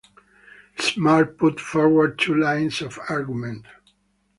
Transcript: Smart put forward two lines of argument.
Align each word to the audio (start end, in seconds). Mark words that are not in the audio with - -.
Smart 0.79 1.37
put 1.37 1.59
forward 1.59 2.17
two 2.17 2.33
lines 2.33 2.81
of 2.81 2.99
argument. 3.07 3.67